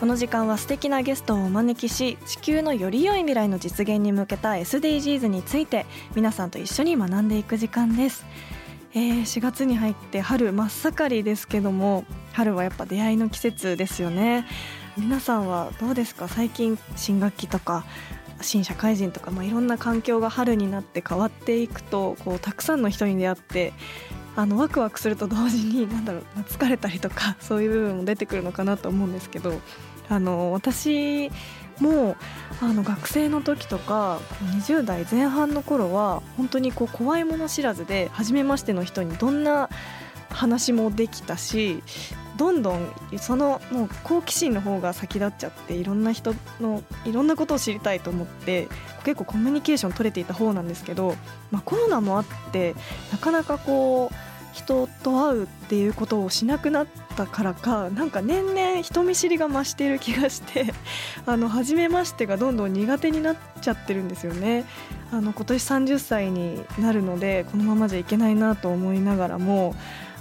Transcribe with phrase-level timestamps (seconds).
[0.00, 8.24] この時間は素敵なゲストをお招きし地球のより良い未来の実現に向けた SDGs について皆さんと一緒に学んでいく時間です、
[8.94, 14.46] えー、4月に入って春真っ盛りですけども春はやっぱ出会いの季節ですよね。
[14.96, 16.28] 皆さんはどうですか？
[16.28, 17.84] 最近新学期とか
[18.40, 23.74] 新社会人とか、まあ、いろんな環境が春になって変わっていくとこうたくさんの人に出会って
[24.34, 29.60] あのワクワクすると同時に何だろう疲れたりとかそういう部分も出てくるのかなと思うんですけど。
[30.10, 31.30] あの私
[31.78, 32.16] も
[32.60, 34.20] あの学生の時とか
[34.66, 39.70] 20代前半の頃は本当にこう怖いもの知らずで初めましての人にどんな
[40.28, 41.82] 話もできたし
[42.36, 48.68] どんどんそのもう好奇心の方が先立っちゃっていろんな人のいろんなことを知りたいと思って
[49.04, 51.16] 結構コミュニケーション取れていた方なんですけど、
[51.50, 52.74] まあ、コロナもあって
[53.12, 60.72] なかなかこう人と会うっていうことをしなくなったからかなんか年々人見知りが増している気がして
[61.26, 64.64] あの初めましてがどんどん苦手になっちゃってるんですよね。
[65.12, 69.74] あの今年30歳になるのでこのままじゃいけないなと思いながらも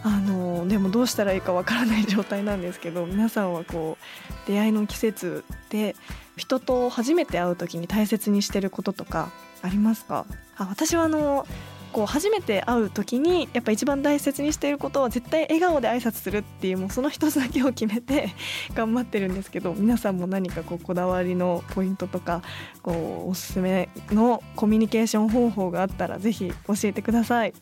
[0.04, 5.96] あのでもどうしたらいいかわからない状態なんですけど皆さんはこう出会いの季節で
[6.38, 9.30] 人と初めて会う時に大切にしてることとか
[9.62, 10.26] ありますか？
[10.58, 11.46] あ私はあの
[11.92, 18.30] こう初めて会う時にやっぱ一番大切にしていることは絶対笑顔で挨拶するっていうもうその一つだけを決めて
[18.76, 22.42] 頑張ってるんですけど皆さんも何かこうこだわりのポイントとか
[22.82, 27.54] こうおすすめのコミュニケーション方法があったらぜひ教えてください。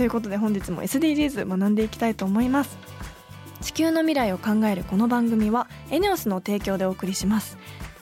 [0.00, 2.78] ということで本日も SDGs 学んでいきたいと思います
[3.60, 7.58] 地球の未来を考えるこの番組はエネオスの提供でお送りします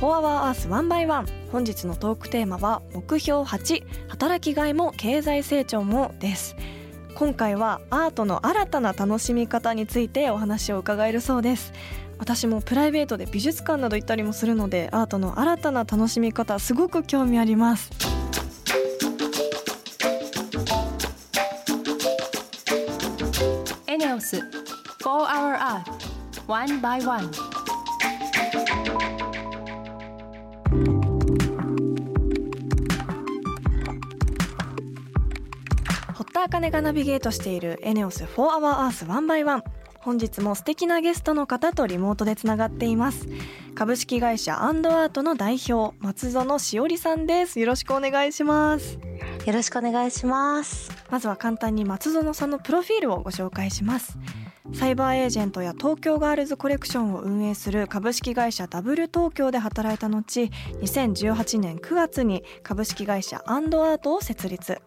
[0.00, 6.54] 4 Hour Earth 1 by 1本日のトークテーマは目標8働きがいも経済成長もです。
[7.16, 11.72] 今回はアートの新たな楽しみ方についてお話を伺えるそうです。
[12.16, 17.90] 私もプライベートで美術館など行ったりもするのでアートの新たな楽しみ方すごく興味あります。
[23.88, 24.42] エネオス4
[25.02, 25.82] Hour Earth
[26.46, 27.67] One by One
[36.48, 39.62] 茜がナビゲートしているエネオス4 Hour Earth 1 by 1
[40.00, 43.28] 本日も素敵なゲストの方とリモートでつながっています。
[43.74, 47.60] 株式会社アンドアートの代表松園しおりさんです。
[47.60, 48.98] よろしくお願いします。
[49.44, 50.90] よろしくお願いします。
[51.10, 54.16] まずは簡単に松園さんのプロフィールをご紹介します。
[54.74, 64.80] サイバーエージェントや東京ガールズコレクションを運営する株式会社ダブル東京で働いた後2018年9月に株式会社アンドアートを設立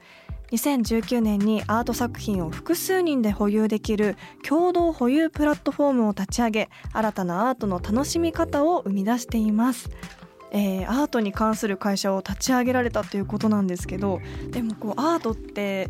[0.51, 4.17] 2019年にアート作品を複数人で保有できる
[4.47, 9.89] 共同保有プラットフォームを立ち上げ新たなアートの楽しみ方を生み出しています。
[10.53, 14.19] えーアートに関する会社を立ち上げられたということなんですけど
[14.49, 15.89] でもこうアートって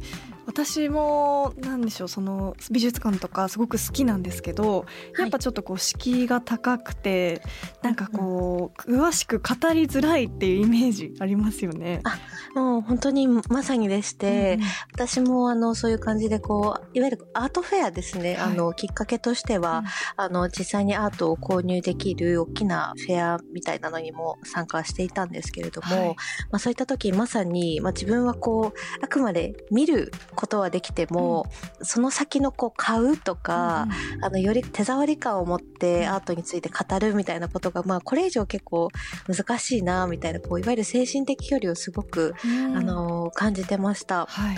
[0.51, 4.86] 私もなんでしょうその美術館とかすごく好きなんですけど
[5.18, 7.42] やっぱちょっとこう敷居が高くて、
[7.81, 12.01] なんかこう詳しく語りづらいっていうイメージありますよね。
[12.03, 12.19] あ
[12.53, 19.86] もう本当にまさにでして、うん、私もあのそういう感じでこういわゆるアートフェアですね、はい、あのきっかけとしては、うん、
[20.18, 26.15] あの実際にアートを購入できる大きなフェアみたいなのにも参加していたんですけれども、はい、ま
[26.53, 30.12] あ、そういった時まさに、まあ、自分はこうあくまで見る
[30.42, 31.46] ことはできても、
[31.80, 33.88] うん、その先のこう買うとか、
[34.22, 38.90] あのより手触り感を持ってアートについて語るみたいなことが、まあ、これ以上結構
[39.28, 44.26] 難しいなみたいなこういわゆる精神的距離をすごく、あの感じてました。
[44.26, 44.58] はい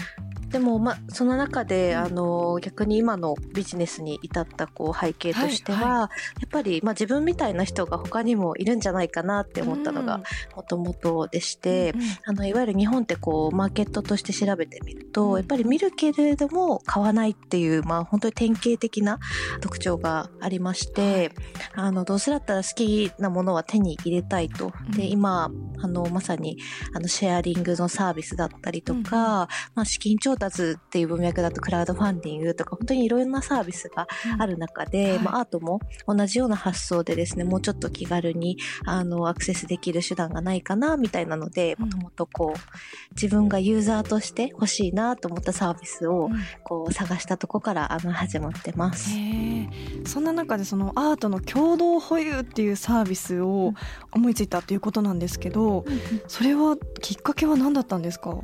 [0.53, 6.07] でも、ま、その中で、あの、逆に今のビジネスに至ったこう背景としては、はいはい、や
[6.45, 10.21] っぱり、まあ、自分みたいな人が他にもいるんじゃないかなって思ったのが
[10.55, 19.17] もともとでして、うん、あの、いわゆる日本ってこう、マーケットとして調べてみると、やっぱり見るけれども買わないっていう、まあ、本当に典型的な
[19.59, 21.31] 特徴がありまして、
[21.73, 24.71] あの、どうせだったら好きなものは手に入れたいと。
[24.95, 25.49] で、今、
[25.81, 26.59] あの、まさに、
[26.93, 34.07] あの、シェアリングのサービスだったりとか、まあ、資金調達達っていう文脈だとクラウドファンディングとか本当にいろんなサービスが
[34.37, 46.29] ある中で、うんはい、まあ、アートも同じような発想でですねもうちょっと気軽にあのアクセスできる手段がないかなみたいなのでもともとこう自分がユーザーとして欲しいなと思ったサービスを
[46.63, 49.11] こう探したとこからあの始まってます。
[50.05, 53.73] そんな中でそのアートの共同保有っていうサービスを
[54.11, 55.85] 思いついたっていうことなんですけど、
[56.27, 58.37] それはきっかけは何だったんですか？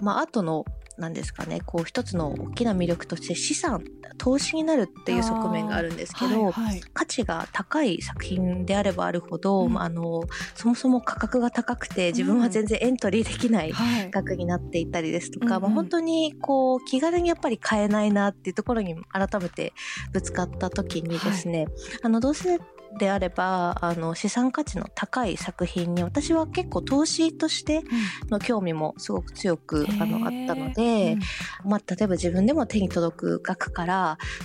[0.00, 0.64] まあ、アートの
[0.98, 1.60] なんですかね。
[1.64, 3.84] こう一つの大きな魅力として資産
[4.18, 10.22] 投資になるっていう側面があるんですけど、はいはい、価値が高い作品であればあるほど、うん、あの
[10.54, 13.72] そもそも価格が高くて自分は全然エントリーできない
[14.10, 19.72] 額になっていたりですとか、まあ、本当にこう気軽にやっぱり買えないなっていうところに改めて
[20.12, 22.58] ぶつかった時にですね、はい、あのどうせ
[22.98, 27.82] であればあの資産価値の高い作品に私は結構投資として
[28.30, 31.18] の興味もすごく強く、あのあったので、
[31.64, 33.94] うん、まあ、例えば自分でも手に届く額から、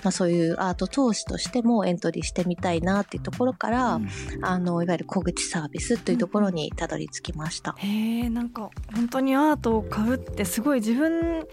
[0.04, 4.10] まあ、そういうアート投資としてもエントリーしてみたいなっていうところから、うん、
[4.42, 7.76] あのいわゆる小口サービスというところにたどり着きました。
[7.82, 11.46] うん、へなんか本当にアートを買うってすごい自分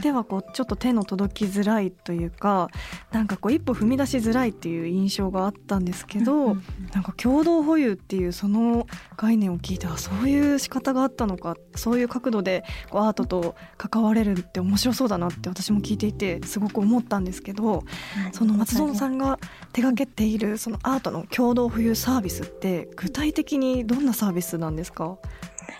[0.00, 2.68] ではこうちょっと手の届きづらいというか、
[3.12, 6.62] なんかこう一歩踏み出しづらいっていう印象があったんですけど、ど、うん、
[6.94, 8.86] なんか共同保有っていうその
[9.16, 17.82] 概念を聞いてあそういう仕方があったのかそういう角度でこうアートと関われるって面白そうだなって私も聞いていてすごく思ったんですけど、
[18.32, 19.38] その松園さんが
[19.72, 25.18] 手がけているそのアートの共同保有サービスって具体的にどんなサービスなんですか？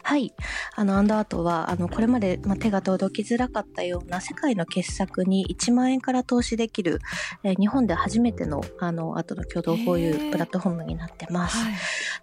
[0.02, 0.34] はい。
[0.74, 7.00] あの、アンダーアートは、あの、これまで、まあ、手が届きづらかったような世界の傑作に1万円から投資できる、
[7.44, 11.58] えー、日本で初めての、あの、アートの共同保有プラットフォームになってます。
[11.58, 11.74] はい、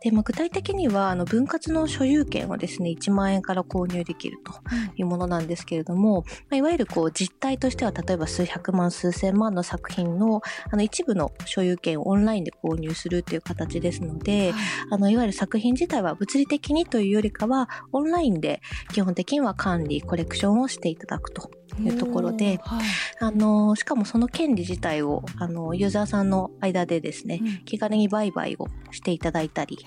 [0.02, 4.54] で、まあ、具体的には、あの、分割の所有権をですね、1万円から購入できると
[4.96, 10.42] いうものなんですけれども、まあ、いわゆるこう、実態としては、例えば数百万、数千万の作品の、
[10.72, 14.62] あの、一部の所有権をオンラインで購入するという形ですので、はい、
[14.92, 17.57] あの、いわゆる作品自体は物理的にというよりかは、
[17.92, 18.62] オンラインで
[18.94, 21.50] 基本的には管理、コレクションをしていただくと。
[21.80, 22.86] いうところで、はい、
[23.20, 29.78] あの、しかもその権利自体を、あの、ユーザーさんの間でですね、うん、気軽に売買をしていただいたり、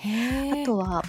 [0.53, 1.03] あとは、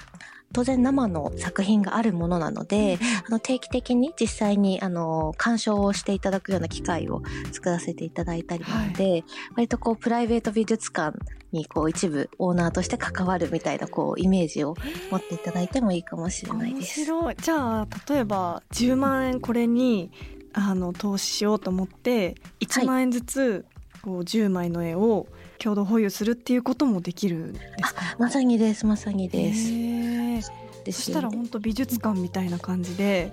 [0.52, 7.22] 当然生の作品があるものなので、あの定期的に実際にあの鑑賞をしていただくような機会を
[7.52, 9.24] 作らせていただいたりなので、はい、
[9.56, 11.18] 割とこうプライベート美術館
[11.52, 14.74] にこう一部オーナーとして関わるみたいなこうイメージを
[15.10, 17.00] 持っていただいてもいいかもしれないです。
[17.00, 17.36] 面白い。
[17.36, 20.10] じゃあ例えば10万円これに
[20.52, 23.64] あの投資しようと思って1万円ずつ
[24.02, 25.26] こう10枚の絵を
[25.62, 28.16] 共同保有するっていうこともできるんですか？
[28.18, 30.50] まさにですまさにです。
[30.86, 33.32] そしたら本当美術館みたいな感じで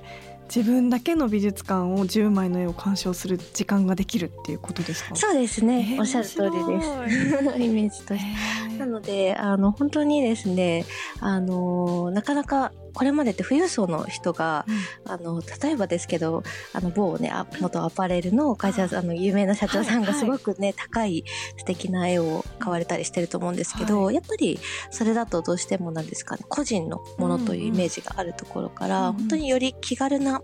[0.54, 5.16] 自分だけの美術館を10枚の絵を鑑賞する時間ができるっていうことですか？
[5.16, 7.58] そうですね、おっしゃる通りです。
[7.60, 8.78] イメージとして。
[8.78, 10.86] なのであの本当にですね
[11.20, 14.66] あのなかなかこれまでって富裕層の人が、
[15.08, 21.24] うん、あの例えばですけどあの某ね元アパレルの会社あの有名な社長さんがすごくね、はいはい、高い
[21.60, 24.60] 素敵な絵を買われたりしてると思うんですけど、はい、やっぱり
[24.92, 30.42] それだとどうしてもなんですかね個人のものというイメージがあるところから、うんうん、本当により気軽な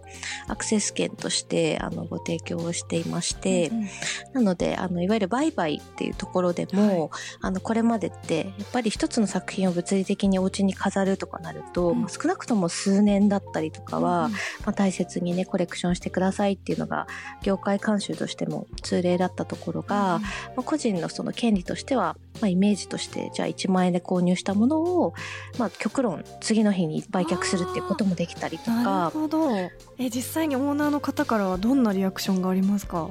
[0.47, 3.87] アクセス券としてあのご提供をしていまして、うんうん、
[4.31, 14.29] なのであのいわゆる売買っていうところでも、あのこれまでってやっぱり一つの作品を物理的にお家に飾るとかなると、まあ、少なくくとも数年だったりとかは、
[14.65, 17.07] まあ、大切にねコレクションしてくださいっていうのが
[17.41, 20.21] 業界慣習としても通例だったところが、ま
[20.57, 25.13] あ、個人のその権利としては、まあ、イメージとしてじゃあ1万円で購入したものを、
[25.57, 28.71] まあ、極論次の日に売却するっていうこともできたりとか。
[28.83, 29.55] なるほど。
[29.97, 33.09] え実際にオーナーの方からはどんなリアクションがありますか？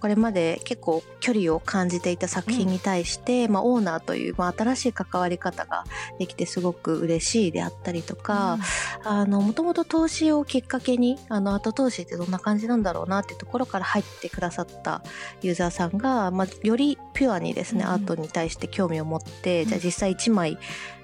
[0.00, 5.84] これまで結構距離を感じていた作品に対して、うん、まあ、オーナーという、まあ、新しい関わり方が
[6.18, 8.58] できてすごく嬉しいであったりとか、
[9.04, 15.02] もともと投資をきっかけにあの後投資ってどんな感じなんだろうなっていうところから入ってくださった
[15.42, 20.58] ユーザーさんが、まあ、よりピュアにですね、うん、アートに対して興味を持って、じゃあ実際1枚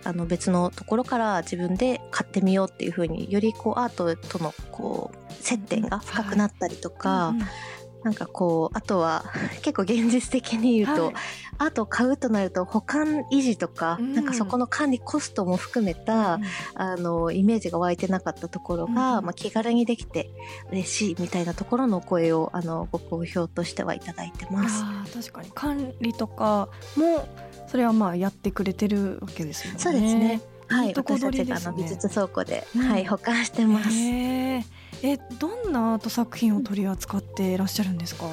[0.05, 7.76] あの別のところから自分で買ってみようっていうふうによりこうアートとのこう接点が深くなったりとか、はい
[8.07, 9.25] なんかこうあとは
[9.63, 11.15] 結構現実的に言うと、はい、
[11.59, 16.43] アートを買うとなると保管維持とか、うん、なんかそこの管理コストも含めた、うん、
[16.77, 20.31] あのイメージが湧いてなかったところが、うん、まあ、気軽にできて
[20.71, 24.85] 嬉しいみたいなところの声をあのご好評としてはいただいてます。
[25.13, 25.51] 確かに。
[25.53, 27.27] 管理とかも
[27.67, 29.81] それはまあやってくれてるわけですよね。
[29.81, 30.41] そうですね。
[30.69, 34.76] はい、私たちが美術倉庫で、はい保管してます。
[35.03, 38.27] えどんなアート作品を取り扱っていらっしゃるんですか？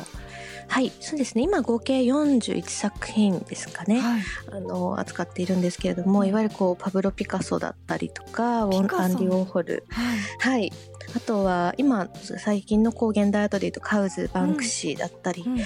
[0.70, 1.44] はいそうですね。
[1.44, 4.22] 今合計41作品ですかね、はい、
[4.54, 10.72] あの扱っているんですけれどもいわゆるこうパブロ・ピカソだったりとかウォン・アンディ・ウォーホル、はい、はい、
[11.16, 15.58] あとは今最近のこう現代アートでいうとカウズバンクシーだったり、うん。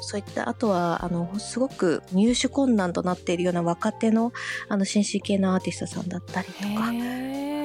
[0.00, 4.32] そういったあとはあのすごく入手困難となっているような若手の
[4.68, 6.86] あの新進系のアーティストさんだったりとか。
[6.86, 6.92] あ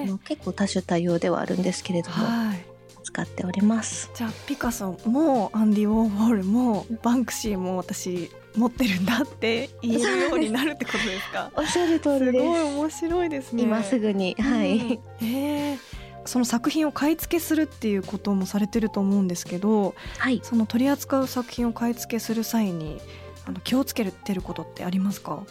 [0.05, 2.15] の結構多種多様ではあるんですけれども。
[2.15, 2.68] はい
[3.09, 4.11] 使っております。
[4.13, 11.51] じゃあピカソもアンディ・ウォーホルもバンクシーも私持ってるんだって言えるようになるってことですか？
[11.57, 12.37] おっしゃる通りです。
[12.37, 13.63] すごい面白いですね。
[13.63, 15.77] 今すぐにはい、うん、えー、
[16.25, 22.99] その作品を買い付けするっていうこともされてると思うんですけど、はい、その取り扱う作品を買い付けする際に
[23.47, 25.43] あの気をつけてることってありますか？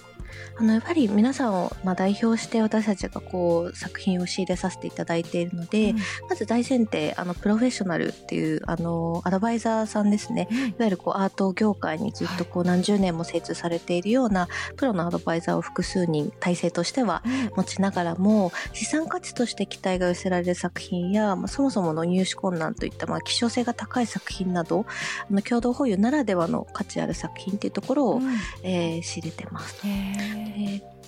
[0.59, 17.23] あのやっぱり皆さんをまあ代表して私たちがこう作品を仕入れさせていただいているので、うん、まず大前提あのプロフェッショナルっていうあのアドバイザーさんですね、うん、いわゆるこうアート業界にずっとこう何十年も精通されているようなプロのアドバイザーを複数人体制としては
[17.57, 24.87] 持ちながらも、資産価値として期待が寄せられる作品や、まあ、そもそもの入手困難といったまあ希少性が高い作品など
[25.31, 28.23] あの共同保有ならではの価値ある作品っていうところを、うん、
[28.63, 29.77] えー、仕入れてます。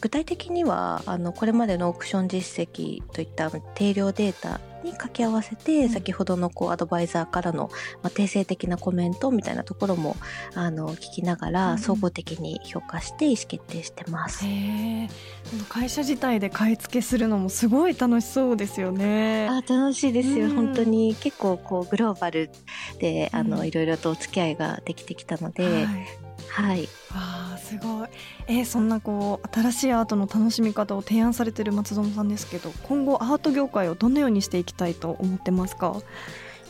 [0.01, 7.69] 具体的にはあのこれまでのオークション実績といった定量データに掛け合わせて、先ほどのこうアドバイザーからの、
[8.03, 10.17] まあ、定性的なコメントみたいなところも
[10.55, 14.45] あの聞きながら、総合的に評価して意思決定してます。
[15.69, 19.49] 会社自体で買い付けするのもすごい楽しそうですよね。
[19.51, 22.51] あ楽しいですよ、うん、本当に結構こうグローバル
[22.99, 26.83] であの、うん、いろいろとお付き合いができてきたので、はいはい。
[26.83, 26.89] わ
[27.55, 28.09] あすごい。
[28.49, 35.97] えー、そんなこう新しいアートの楽しみ方を提案されてる松園さんですけど、今後アート業界をどのようにしていきたいと思ってますか？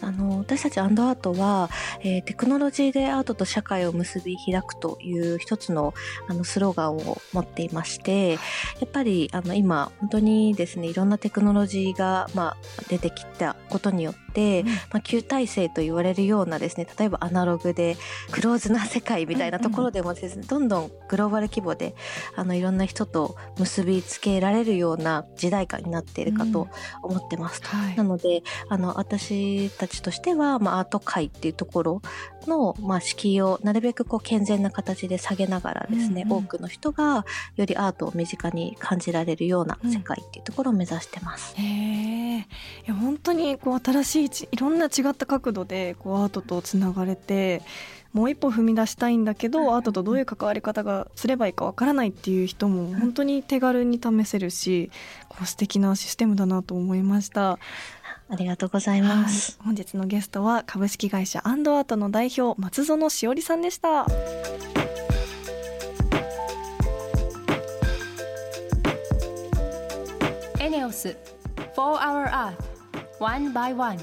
[0.03, 5.95] あの私たちアンドアートは、えー、テクノロジーでアートと社会を結び開くという一つの
[6.29, 8.39] あのスローガンを持っていましてや
[8.85, 12.57] っぱりあの今本当にですねいろんなテクノロジーが、まあ、
[12.89, 17.97] 出てきたことによって、うん、まあ、旧体制と言われるようなですね例えばアナログで
[18.31, 20.43] クローズな世界みたいなところでもですね、うん。
[20.43, 21.95] うん、どんどんグローバル規模で
[22.37, 26.69] あのいろんな人と結びつけられるような時代感になっているかと
[27.03, 27.61] 思ってます。
[27.73, 32.03] うんはい、なのであの私たちとしては、まあ、アート界っていうところ
[32.47, 41.55] の、まあ、敷居をなるべくこう健全な形で下げながらですね、うんうん、多くの人がよりアートを身近に感じられるような世界っていうところを目指してます。
[41.59, 42.45] うん、へい
[42.87, 47.63] や本当にこう新しいいろんな違った角度でこうアートとつながれて
[48.13, 54.91] もう一歩踏み出したいんだけどアートとどういう関わり方がすればいいかわからないっていう人も本当に手軽に試せるし
[55.29, 57.59] こう素敵なシステムだなと思いました。
[58.31, 59.59] ありがとうございます。
[59.61, 64.07] 本日のゲストは株式会社アンドアートの代表松園しおりさんでした。
[70.61, 71.17] エネオス
[71.75, 72.55] 4 Hour Earth
[73.19, 73.99] One by One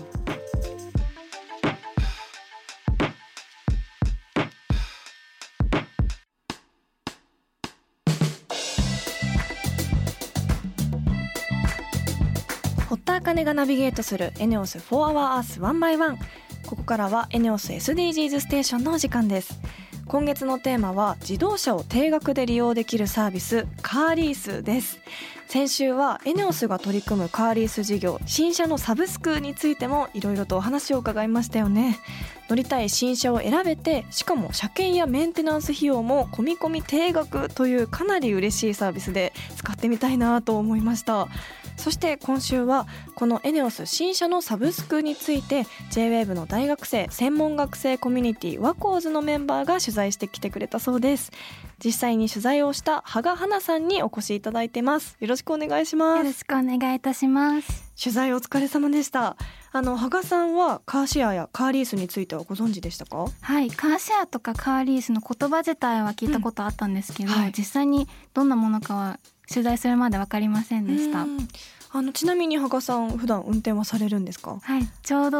[13.28, 16.18] 金がナビゲートするエネオス4 Hour Earth 1 by 1
[16.66, 19.60] ここからはエネオス SDGs ステーションのお時間です。
[20.08, 25.00] 今月のテーマは自動車を定額で利用できるサービスカーリースです。
[25.50, 32.00] 先週はエネオスが取り組むカーリース事業新車のサブスクについてもいろいろとお話を伺いましたよね。
[32.50, 41.28] 乗りたい新車を選べてしかも車検やメンテナンス費用も込み込み定額というかなり嬉しいサービスで使ってみたいなと思いました。
[41.78, 51.32] そして今週はこのエネオス新車のサブスクについて JWAVE の大学生専門学生コミュニティワコーズのメンバーが取材してきてくれたそうです。
[51.84, 55.18] 実際に取材をした羽賀花さんにお越しいただいてます。
[55.20, 56.18] よろしくお願いします。
[56.18, 57.92] よろしくお願いいたします。
[58.02, 59.38] 取材お疲れ様でした
[59.74, 63.26] あの羽賀さんはカーシェアやカーリースについてはご存知でしたか？
[63.42, 67.52] はいカーシェアとかカーリースの言葉自体は聞いたことあったんですけど、うんはい。
[67.58, 69.20] 実際にどんなものかは
[69.50, 71.24] 取材するまで分かりませんでした。
[71.24, 71.48] うん。
[71.94, 74.58] あのちなみに羽賀さん普段運転はされるんですか？
[74.62, 75.40] はいちょうど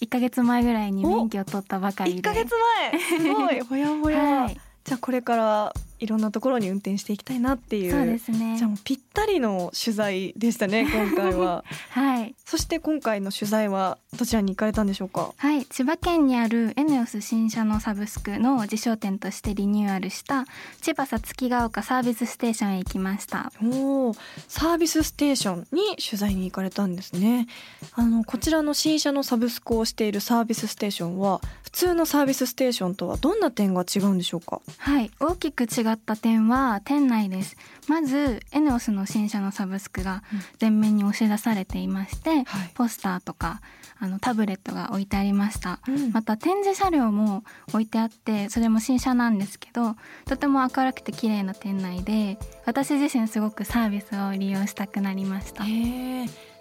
[0.00, 2.18] 1ヶ月前ぐらいに免許を取ったばかりで。
[2.18, 2.50] 一ヶ月
[2.90, 3.00] 前。
[3.00, 3.60] すごい。
[3.60, 4.60] ほやほや、 はい。
[4.84, 8.56] じゃあこれからいろんなところに運転していきたいなっていうそうですね。
[8.56, 11.64] じゃあもうぴったりの取材でしたね 今回は。
[11.90, 12.34] はい。
[12.44, 15.32] そして今回の取材はどちらに行かれたんでしょうか？
[15.36, 15.64] はい。
[15.66, 20.44] 千葉県にあるエネオス新車のサブスクの自商店としてリニューアルした
[20.80, 23.52] 千葉さつきが丘サービスステーションへ行きました。
[23.62, 27.46] おーサービスステーションに取材に行かれたんですね。
[27.92, 34.60] あのこちらの新車のサブスクをしているサービスステーションは普通のサービスステーションとはどんな点が違うんでしょうか？
[34.78, 35.10] はい。
[35.20, 37.56] 大きく違った点は店内です。
[37.88, 40.22] まずエネオスの新車のサブスクが
[40.60, 42.44] 前面に押し出されていまして、はい。
[42.74, 43.60] ポスターとか
[43.98, 45.80] あのタブレットが置いてありました。
[45.88, 46.12] うん。
[46.12, 55.64] また展示車両も置いてあってそれも新車なんですけどとても明るくて綺麗な店内で私自身すごくサービスを利用したくなりました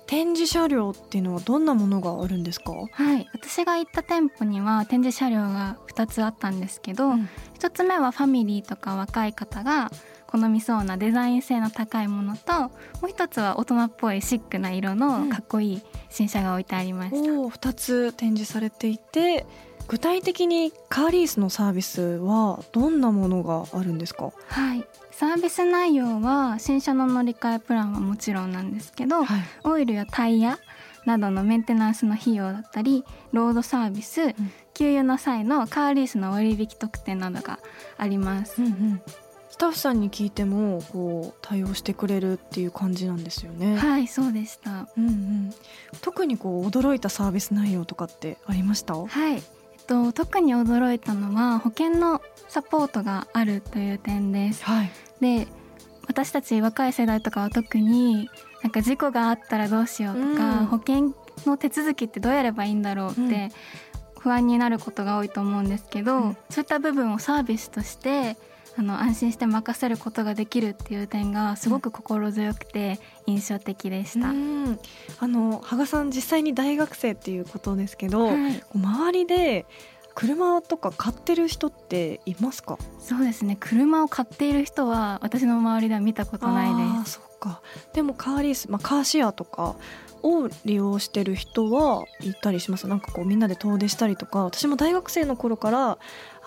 [0.08, 2.72] 展示車両っていうのはどんなものがあるんですか？
[2.92, 3.28] はい。
[3.34, 7.30] 私が行った店舗には展示車両が2つあったんですけど、うん。
[7.60, 9.92] 1つ目はファミリーとか若い方が
[10.28, 12.70] 好みそうなデザイン性の高いものとも
[13.04, 15.00] う一つは大人っぽいシックな色うん。
[15.00, 19.46] のかっこいい新車が置いてありました、おお2つ展示されていて
[19.88, 24.32] 具体的にカーリースのサービスはどんなものがあるんですか？
[24.48, 24.86] はい。
[25.12, 29.42] サービス内容は新車の乗り換えプランはもちろんなんですけど、はい。
[29.64, 30.60] オイルやタイヤ
[31.06, 34.34] などのメンテナンスの費用だったりロードサービス、
[34.74, 37.60] 給油の際のカーリースの割引特典などが
[37.98, 38.62] あります。
[38.62, 39.02] うんうん。
[39.50, 43.78] スタッフさんに聞いてもこう対応してくれるっていう感じなんですよね。
[43.78, 44.90] はいそうでした。
[44.98, 45.54] うんうん、
[46.02, 48.96] 特にこう驚いたサービス内容とかってありました？
[48.96, 49.42] はい、
[49.88, 54.64] と、特に驚いたのは保険のサポートがあるという点です。
[54.64, 54.92] はい。
[55.22, 55.48] で
[56.08, 58.30] 私たち若い世代とかは特に
[58.62, 61.14] なんか事故があったらどうしようとか、うん保険
[61.46, 63.50] の手続きってどうやればいいんだろうっうんて
[64.20, 68.38] 不安になることが多いと思うんですけど、うんそういった部分をサービスとして
[68.78, 74.30] あの安心して任せることができるっていう点がすごく心強くて印象的でした。
[74.30, 74.80] うん
[75.20, 79.66] あの羽賀さん実際に大学生っていうことですけど、はい周りで
[80.14, 82.78] 車とか買ってる人っていますか？
[83.00, 87.62] そうですね車を買っている人は私の周りでは見たことないですそっか。
[87.94, 89.76] でもカーリース、まあカーシェアとか
[90.24, 92.88] を利用してる人はいたりします？
[92.88, 95.98] なんかこうみんなで遠出したりとか、私も大学生の頃から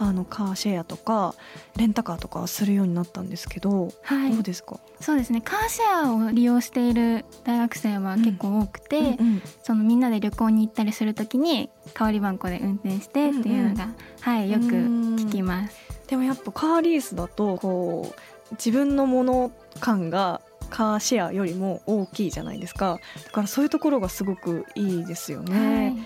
[0.01, 1.35] あのカーシェアとか
[1.77, 4.33] レンタカーとかするようになったんですけど、はい。
[4.33, 4.79] どうですか？
[5.01, 5.41] そうですね。
[5.41, 9.43] カーシェアを利用している大学生は結構多くて、うんうん。
[9.63, 13.89] そのみんなで旅行に行ったりするときに代わり番号で運転してっていうのが、
[14.21, 15.77] はいよく聞きます。
[16.07, 23.01] でもやっぱカーリースだとこう自分のもの感がカーシェアよりも大きいじゃないですか。
[23.25, 25.97] だからそういうところがすごくいいですよね、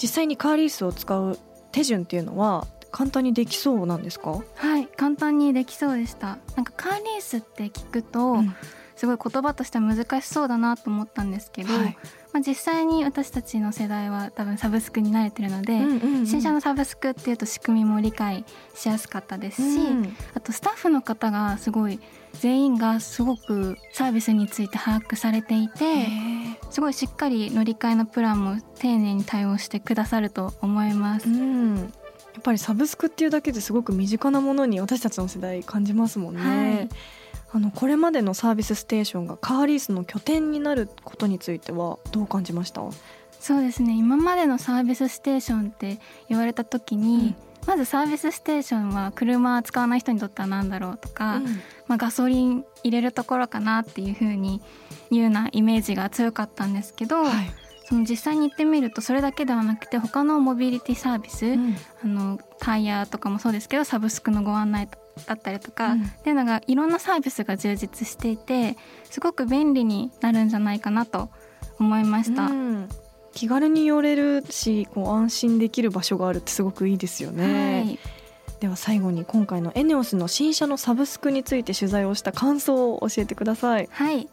[0.00, 1.38] 実際にカーリースを使う
[1.72, 6.38] 手順っていうのは簡単にできそうなんですか、はい、はい、簡単にできそうでした。
[6.56, 8.54] なんかカーリースって聞くと、うん。
[9.02, 11.98] すごい言葉としては難しそうだなと思ったんですけど、はい。
[12.32, 16.26] まあ、実際に私たちの世代は多分サブスクに慣れてるので、うんうんうん。
[16.26, 18.44] 新車のサブスクっていうと仕組みも理解
[18.76, 21.98] しやすかったですし、うんあとスタッフの方がすごい
[22.34, 26.08] 全員がすごくサービスについて把握されていてへ
[26.70, 31.28] すごいしっかり乗り換えのプランも丁寧に対応してくださると思います。
[31.28, 31.92] ーうん
[32.34, 36.88] やっぱりサブスクっていうだけですごく身近なものに私たちの世代感じますもんね、はい。
[37.54, 42.80] あのこれまでのサービスステーションがカーリースの拠点になることについてはどう感じました？
[43.38, 43.94] そうですね。
[43.96, 47.34] 今までのサービスステーションって言われた時に、
[47.66, 51.44] まずサービスステーションは車使わない人にとっては何だろうとか、うん。
[51.88, 54.62] まあ、ガソリン入れるところかなっていう風に
[55.10, 57.52] いうようなイメージが強かったんですけど、はい
[57.84, 61.76] その実際に行ってみるとそれだけではなくて他のモビリティサービス、うん。
[62.04, 64.88] あのタイヤとかもそうですけどサブスクのご案内
[65.26, 66.02] だったりとか、うん。
[66.04, 68.76] っていうのがいろんなサービスが充実していて
[69.10, 71.30] すごく便利になるんじゃないかなと
[71.78, 72.46] 思いました。
[72.46, 72.88] うん。
[73.34, 77.98] 気軽に寄れるしこう安心できる場所があるってすごくいいですよね、はい。
[78.60, 83.88] では最後に今回のエネオスの新車のサブスクについて取材をした感想を教えてください。
[83.90, 84.28] はい、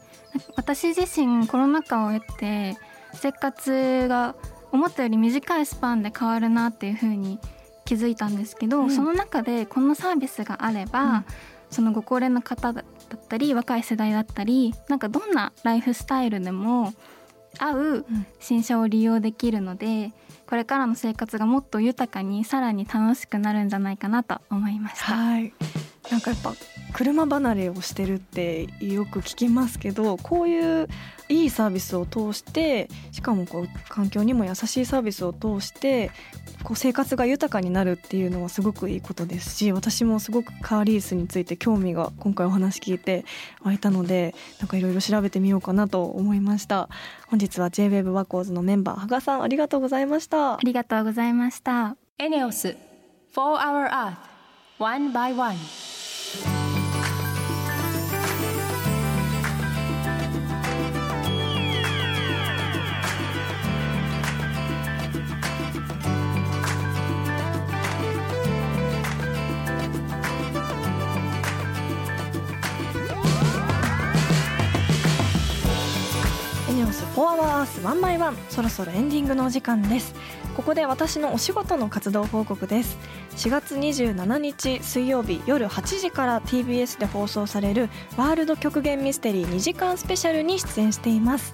[0.55, 2.77] 私自身コロナ禍を経て
[3.13, 4.35] 生活が
[4.71, 7.39] 思ったより短いスパンで変わるなっていう風に
[7.85, 8.91] 気づいたんですけど、うん。
[8.91, 11.25] その中でこのサービスがあれば、うん。
[11.69, 16.93] そのご高齢の方だったり若い世代だったりなんかどんなライフスタイルでも
[17.57, 18.05] 合う
[18.39, 20.11] 新車を利用できるので
[20.47, 25.13] これからの生活がもっと豊かにさらに楽しくなるんじゃないかなと思いました。
[25.13, 25.53] はい
[26.11, 26.53] なんかやっぱ
[26.93, 30.87] 車離れをしてるってよく聞きますけどこういう
[31.29, 36.09] いいサービスを通してしかもこう環境にも優しいサービスを通して
[36.63, 43.23] こう生活が豊かになるっていうのはすごくいいことですし私もすごくカーリースについて興味が今回お話聞いて
[43.61, 46.89] 湧いたのでなんかいろいろ調べてみようかなと思いました。
[47.27, 50.55] 本日は JWEB ワコーズのメンバー羽賀さんありがとうございました。
[50.55, 51.95] ありがとうございました。
[52.17, 52.75] エネオス
[53.35, 54.15] 4 Hour Earth
[54.79, 55.98] One by One
[56.31, 56.58] Thank you.
[76.89, 80.15] エネオス4 Hour Earth 1 by 1そろそろエンディングのお時間です。
[80.55, 82.97] ここで私のお仕事の活動報告です。
[83.35, 91.53] 4月27日水曜日夜8時から TBS で放送されるワールド極限ミステリー2時間スペシャルに出演しています。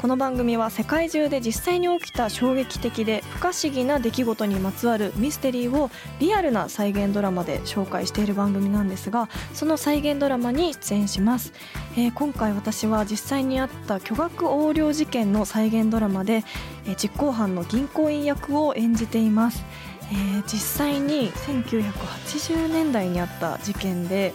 [0.00, 11.52] この番組は世界中で実際に起きた衝撃的で不可思議な出来事にまつわるミステリーをリアルな再現ドラマで紹介している番組なんですがその再現ドラマに出演します、
[11.98, 16.44] えー今回私は実際にあった巨額横領事件の再現ドラマで、
[16.86, 19.62] えー実行犯の銀行員役を演じています、
[20.10, 24.32] えー実際に1980年代にあった事件で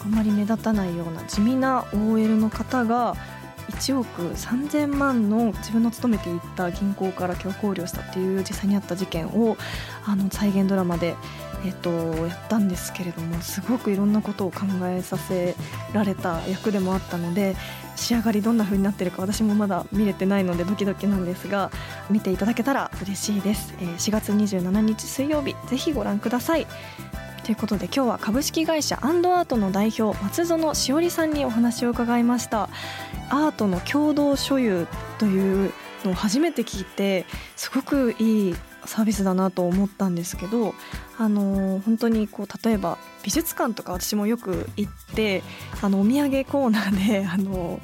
[0.00, 3.16] あまり目立たないような地味な OL の方が
[3.70, 9.56] 1億3000万の自分の勤めていた銀行から強行領したっていう実際にあった事件を
[10.06, 11.16] あの再現ドラマで、
[11.64, 15.54] えっと、やったんですけれどもすごくいろんなことを考えさせ
[15.92, 17.56] られた役でもあったので
[17.96, 21.70] 仕上がりどんな風になってるか私もまだ見れてないのでドキドキなんですが
[22.10, 26.66] 見ていただけたら嬉しいです、えー4月27日水曜日ぜひご覧ください。
[27.48, 32.68] ということで今日は株式会社アンドアートの代表松園しおりさんにお話を伺いました。
[33.30, 35.72] アートの共同所有という
[36.04, 37.24] のを初めて聞いて
[37.56, 40.74] すごくいいサービスだなと思ったんですけど
[41.16, 45.42] あの本当にこう例えば美術館とか私もよく行って
[45.80, 47.80] あのお土産コーナーで あの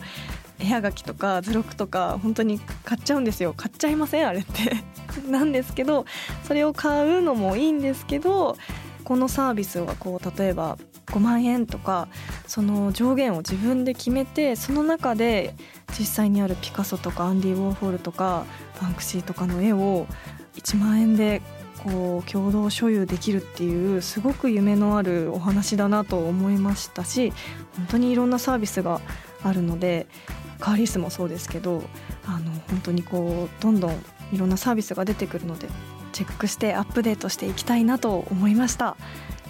[0.59, 3.55] 絵はがきとか図録とか本当に買っちゃうんですよ。
[3.57, 4.29] 買っちゃいません？
[4.29, 4.77] あれって。
[5.31, 6.05] なんですけど
[6.43, 8.57] それを買うのもいいんですけど
[9.05, 12.09] このサービスはこう例えば5万円とか
[12.47, 15.55] その上限を自分で決めてその中で
[15.99, 18.47] 実際にあるピカソとかアンディ・ウォーホールとか
[18.81, 20.07] バンクシーとかの絵を
[20.57, 21.43] 1万円で
[21.85, 27.33] こう共同所有できるっていうすごく夢のあるお話だなと思いましたし
[27.77, 29.01] 本当にいろんなサービスが
[29.43, 30.07] あるので
[30.61, 31.83] カーリースもそうですけど
[32.27, 35.69] あの本当にこうどんどんいろんなサービスが出てくるので
[36.15, 38.97] チェックしてアップデートしていきたいなと思いました。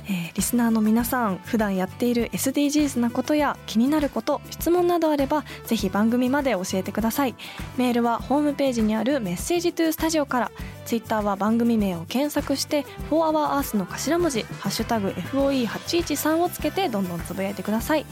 [0.06, 7.34] えーリスナーの皆さん普段やっている SDGs なことや気になること質問などあればぜひ番組まで教えてください。
[7.76, 10.50] メールはホームページにあるメッセージトゥースタジオから。
[10.84, 18.04] ツイッターは番組名を検索して「4HourEarth」の頭文字「ハッシュタグ #FOE813」をつけてどんどんつぶやいてください。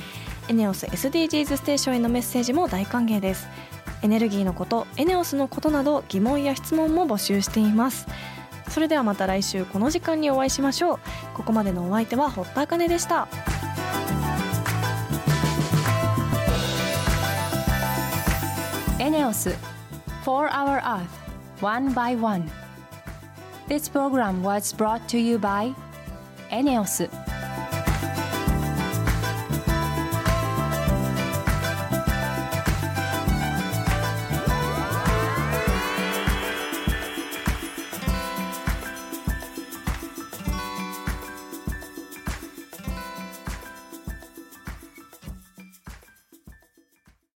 [0.48, 3.48] エネオス SDGs ステーションへのメッセージも大歓迎です。
[4.00, 8.06] エネルギーのことエネオスのことなど疑問や質問も募集しています。
[8.68, 10.98] それではまた来週この時間にお会いしましょう
[11.34, 13.28] ここまでのお相手は堀田茜でした
[18.98, 19.50] エネオス
[20.24, 21.06] 4 Hour Earth
[21.60, 22.50] One by One
[23.68, 25.74] This program was brought to you by
[26.50, 27.08] エネオス